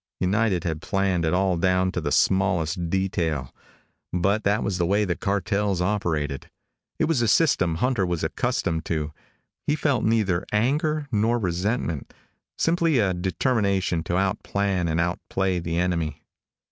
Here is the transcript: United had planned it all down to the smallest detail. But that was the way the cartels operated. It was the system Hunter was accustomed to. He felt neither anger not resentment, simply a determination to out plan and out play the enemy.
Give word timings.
United 0.19 0.63
had 0.63 0.81
planned 0.81 1.23
it 1.25 1.31
all 1.31 1.57
down 1.57 1.91
to 1.91 2.01
the 2.01 2.11
smallest 2.11 2.89
detail. 2.89 3.53
But 4.11 4.43
that 4.45 4.63
was 4.63 4.79
the 4.79 4.85
way 4.87 5.05
the 5.05 5.15
cartels 5.15 5.79
operated. 5.79 6.49
It 6.97 7.05
was 7.05 7.19
the 7.19 7.27
system 7.27 7.75
Hunter 7.75 8.03
was 8.03 8.23
accustomed 8.23 8.83
to. 8.85 9.11
He 9.67 9.75
felt 9.75 10.03
neither 10.03 10.43
anger 10.51 11.07
not 11.11 11.43
resentment, 11.43 12.15
simply 12.57 12.97
a 12.97 13.13
determination 13.13 14.01
to 14.05 14.17
out 14.17 14.41
plan 14.41 14.87
and 14.87 14.99
out 14.99 15.19
play 15.29 15.59
the 15.59 15.77
enemy. 15.77 16.23